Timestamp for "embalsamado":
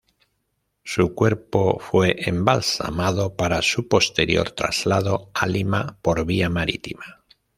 2.27-3.35